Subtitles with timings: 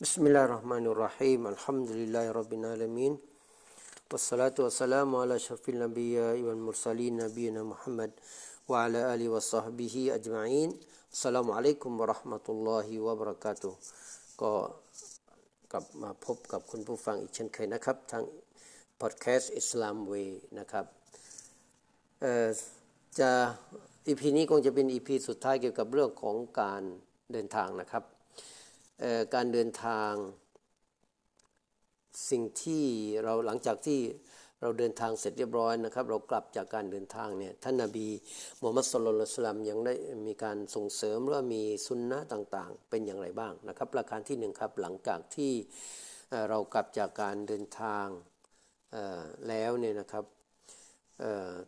[0.00, 3.12] بسم الله الرحمن الرحيم الحمد لله رب العالمين
[4.08, 8.10] والصلاة والسلام على شرف الأنبياء والمرسلين نبينا محمد
[8.68, 10.70] وعلى آله وصحبه أجمعين
[11.12, 13.72] السلام عليكم ورحمة الله وبركاته
[14.40, 14.52] ก็
[15.72, 18.24] กลับมาพบกับคุณผู้ฟังอีกเช่นเคยนะครับทาง
[19.00, 20.12] พอดแคสต์อิสลามเว
[20.58, 20.86] นะครับ
[23.18, 23.30] จะ
[24.06, 26.82] อีพีนี้คงจะเป็นอีพีสุดท้ายเกี่ยวกับเรื่องของการ
[27.32, 28.04] เดินทางนะครับ
[29.33, 30.13] การเดินทาง
[32.29, 32.85] สิ่งที่
[33.23, 33.99] เราหลังจากที่
[34.61, 38.07] เราเดินทางเสร็จเรียบร้อยนะครับ เรากลับจากการเดินทางเนี่ยท่านนาบี
[38.59, 39.93] มูฮัมมัดสุลลัลสลัมยังได้
[40.27, 45.53] มีการส่งเสริมว่ามีสุนนะต่างๆ เป็นอย่างไรบ้างนะครับ ประการที่หนึ่งครับหลังจากที่
[46.49, 48.07] เรากลับจากการเดินทาง
[49.47, 50.25] แล้วเนี่ยนะครับ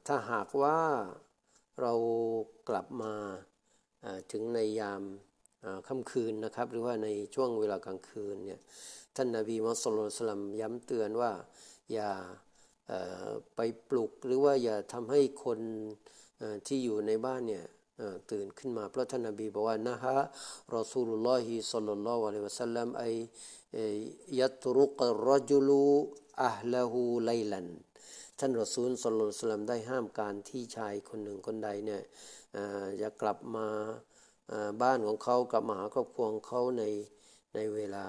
[0.08, 0.80] ถ้าหากว่า
[1.82, 1.94] เรา
[2.70, 3.16] กลับมา
[4.32, 5.04] ถึงในยาม
[5.88, 8.60] ค่ำคืนนะครับ หรือว่าในช่วงเวลากลางคืนเนี่ย
[9.16, 9.86] ท่านนาบีมุส
[10.28, 11.32] ลิมย้ำเตือนว่า
[11.94, 12.12] อย่า
[13.56, 15.60] ไปปลุกหรือว่าอย่าทำให้คน
[16.68, 17.66] ที่อยู่ในบ้านเนี่ย
[18.32, 20.18] ตื่นขึ้นมาเพราะท่านนาบีบอกว่านะฮะ
[20.76, 23.04] รอซูลุลลอฮิสัลลัลลอฮุอะลัยฮิวะสัลลัมไอ
[24.40, 25.86] ยัตรุกรจุลู
[26.46, 27.68] อัลลหูไลลัน
[28.40, 32.02] ท่านรอซูลสัลลัลลมได้ห้ามการที่ชายคนหนึ่งคนใดเนี่ย
[33.02, 33.68] จะกลับมา
[34.82, 36.84] บ้านของเขากับมหาครอบครัวของเขาใน
[37.56, 38.06] ในเวลา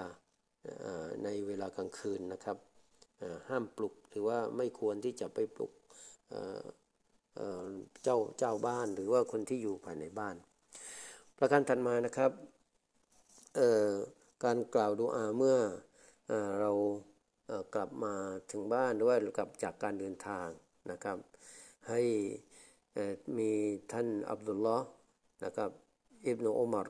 [1.23, 2.57] ในเวลากลางคืนนะครับ
[3.49, 5.71] ห้ามปลุกหรือว่าไม่ควรที่จะไปปลุก
[8.03, 10.35] เจ้าเจ้าบ้านหรือว่าคนที่อยู่ภายในบ้าน
[11.37, 12.31] ประการถัดมานะครับ
[14.43, 15.57] การกล่าวดูอาเมื่อ
[16.61, 16.71] เรา
[17.75, 18.13] กลับมา
[18.51, 20.47] ถึงบ้านหรือว่ากลับจากการเดินทาง
[20.91, 21.17] นะครับ
[21.89, 22.01] ให้
[23.37, 23.51] มี
[23.91, 24.87] ท่านอับดุลลอฮ์
[25.45, 25.71] นะครับ
[26.27, 26.87] อิบนุอุมาร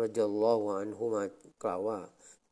[0.00, 1.22] รจลลอฮฺอันฮุมา
[1.64, 1.98] กล่าวว่า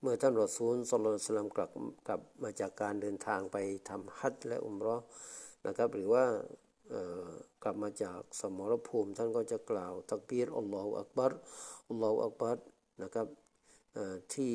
[0.01, 1.71] เมื่อท่านรอซูลสุลต่านกลับ
[2.09, 3.57] กลับมาจากการเดินทางไป
[3.89, 4.97] ทำฮัจและอุมรอ
[5.67, 6.25] นะครับ หรือว่า
[7.63, 11.33] กลับมาจากสมรภูมิท่านก็จะกล่าว ตักบีรอัลลอฮฺอักบัร
[11.89, 12.59] อัลลอฮฺอักบัร
[13.03, 13.27] นะครับ
[14.35, 14.55] ที่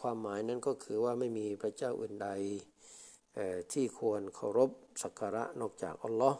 [0.00, 2.28] ความหมายนั้นก็คือว่าไม่มีพระเจ้าอื่นใด
[3.72, 4.70] ที่ควรเคารพ
[5.02, 6.38] สักการะนอกจากอัลลอฮ์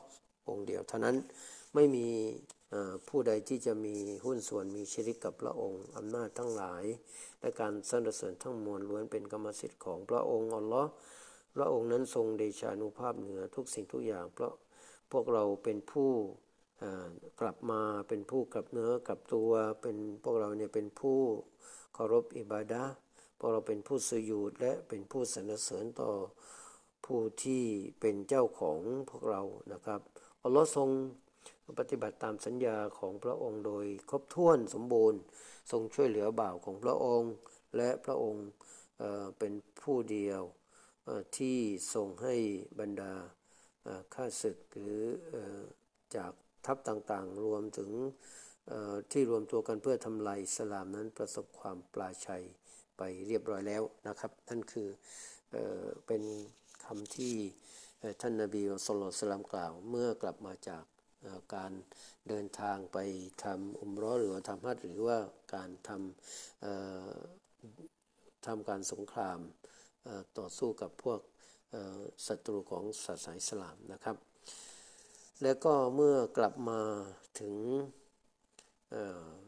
[0.48, 1.16] องเดียวเท่านั้น
[1.75, 2.06] ไม่มี
[3.09, 6.84] ผู้ใดที่จะมีหุ้นส่วนมีชีริกกับพระองค์อำนาจทั้งหลาย
[7.41, 10.91] และการสรรเสริญทั้งมวลล้วนเป็นกรรมสิทธิ์ของพระองค์อัลลอฮ์
[11.54, 14.54] พระองค์นั้นทรงเดชานุภาพเหนือทุกสิ่งทุกอย่างเพราะ
[15.12, 16.10] พวกเราเป็นผู้
[17.41, 19.50] กลับมาเป็นผู้กลับเนื้อกลับตัว
[19.83, 21.19] เป็นพวกเราเนี่ยเป็นผู้
[21.95, 22.84] เคารพอิบาดะ
[23.39, 26.11] พวกเราเป็นผู้สยุดและเป็นผู้สรรเสริญต่อ
[27.05, 27.65] ผู้ที่
[28.00, 28.81] เป็นเจ้าของ
[29.11, 29.43] พวกเรา
[29.73, 30.00] นะครับ
[30.43, 30.89] อัลลอฮ์ทรง
[31.78, 35.21] ปฏิบัติตามสัญญาของพระองค์โดยครบถ้วนสมบูรณ์
[35.71, 37.33] ทรงช่วยเหลือบ่าวของพระองค์
[37.77, 38.47] และพระองค์
[39.39, 39.53] เป็น
[39.83, 40.43] ผู้เดียว
[41.37, 41.59] ที่
[41.94, 42.34] ทรงให้
[42.81, 43.12] บรรดา
[44.15, 45.05] ข้าศึกหรือ
[46.17, 46.33] จาก
[46.66, 47.91] ทัพต่างๆ รวมถึง
[49.12, 52.44] ที่รวมตัวกันเพื่อทำลายอิสลามนั้นประสบความปลาชัย
[52.97, 54.88] ไปเรียบร้อยแล้วนะครับ นั่นคือ
[56.06, 56.22] เป็น
[56.84, 57.34] คำที่
[58.20, 60.84] ท่านนาบีสุลต่านกล่าว เมื่อกลับมาจาก
[61.55, 61.72] การ
[62.28, 62.99] เดินทางไป
[63.44, 65.19] ทำอุมร้อหรือว่าทำฮัจหรือว่า
[65.55, 69.38] การทำทำการสงคราม
[70.38, 71.20] ต่อสู้กับพวก
[72.26, 74.17] ศัตรูของศาสนาอิสลามนะครับ
[75.42, 76.81] แล้วก็เมื่อกลับมา
[77.40, 77.54] ถึง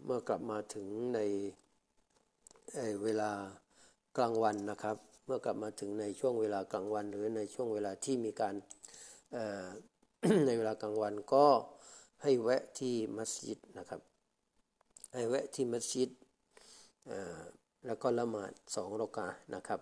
[0.05, 1.21] เมื่อกลับมาถึงใน
[3.03, 3.33] เวลา
[4.17, 4.97] กลางวันนะครับ
[5.27, 8.55] เมื่อกลับมาถึงในช่วงเวลากลางวัน หรือในช่วงเวลาที่มีการ
[10.47, 11.47] ในเวลากลางวันก็
[12.23, 14.01] ให้แวะที่มัสยิดนะครับ
[15.15, 16.11] ให้แวะที่มัสยิด
[17.87, 19.81] แล้วก็ละหมาดสองรอกานะครับ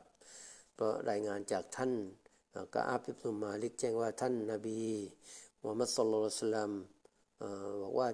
[0.74, 1.92] เพราะรายงานจากท่าน
[2.74, 4.80] กาอาบิบนุมาลิกแจ้งว่าท่านนาบี
[5.66, 6.72] มุฮัมมัดสุลลัลสลัม
[7.82, 8.08] บอกว่า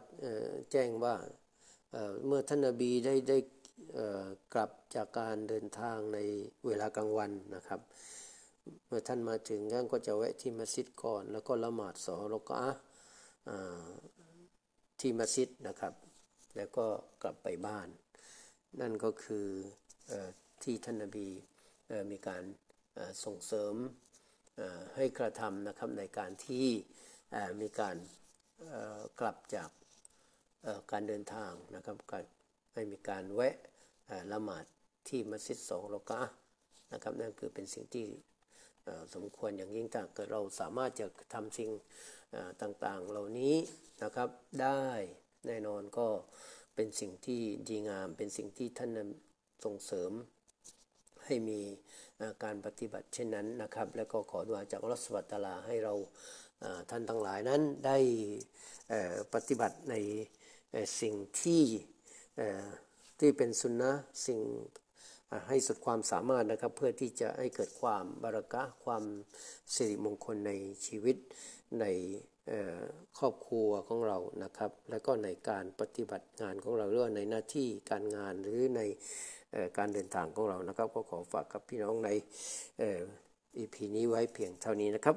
[0.73, 1.14] แจ้งว่า
[2.26, 3.38] เมื่อท่านนาบีได้ได้
[4.55, 6.19] กลับจากการเดินทางใน
[6.67, 7.81] เวลากลางวันนะครับ
[8.87, 12.62] เมื่อท่านมาถึงท่านก็จะแวะที่มัสยิดก่อน แล้วก็ละหมาดสอรกะ
[15.00, 15.94] ที่มัสยิดนะครับ
[16.56, 16.87] แล้วก็
[17.23, 17.88] กลับไปบ้าน
[18.81, 19.47] นั่นก็คือ
[20.11, 20.12] อ
[20.62, 21.29] ที่ท่านนบี
[21.88, 22.43] เอ่อมีการ
[23.25, 23.75] ส่งเสริม
[24.97, 26.67] ให้กระทำนะครับในการที่
[27.61, 27.97] มีการ
[29.21, 29.71] กลับจาก
[30.91, 32.19] การเดินทางนะครับก็
[32.73, 33.56] ให้มีการแวะ
[34.32, 34.65] ละหมาด
[35.09, 36.21] ที่มัสยิดสองรอกะ
[36.93, 38.06] นะครับนั่นคือเป็นสิ่งที่
[39.15, 41.71] สมควรอย่างยิ่งถ้าเกิดเราสามารถจะทำสิ่ง
[42.62, 43.56] ต่างๆ เหล่านี้
[44.03, 44.29] นะครับ
[44.62, 44.83] ได้
[45.47, 46.06] แน่นอนก็
[46.75, 48.91] เป็นสิ่งที่ดีงาม เป็นสิ่งที่ท่าน
[49.65, 50.12] ส่งเสริม
[51.25, 51.61] ให้มี
[52.44, 55.94] การปฏิบัติเช่นนั้นนะครับ แล้วก็ขอดุอาจากอัสวะตะอาลาให้เรา
[56.91, 57.99] ท่านทั้งหลายนั้นได้
[59.35, 59.95] ปฏิบัติใน
[61.01, 61.62] สิ่งที่
[63.19, 63.93] ที่เป็นสุนนะ
[64.27, 64.41] สิ่ง
[65.49, 69.05] ให้สุดความสามารถนะครับเพื่อที่จะให้เกิดความบารักะความ
[69.75, 70.53] สิริมงคลใน
[70.87, 71.17] ชีวิต
[71.81, 71.85] ใน
[73.19, 78.81] ครอบครัวของเรานะครับ และก็ในการปฏิบัติงานของเราหรือว่าในหน้าที่การงานหรือใน
[79.55, 82.11] อการเดินทางของเรานะครับ ก็ขอฝากกับพี่น้องใน
[82.83, 83.03] อ่อ
[83.57, 85.17] EP นี้ไว้เพียงเท่านี้นะครับ